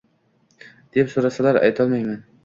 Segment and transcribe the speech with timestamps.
[0.95, 2.17] Deb so`rasalar, aytolmayman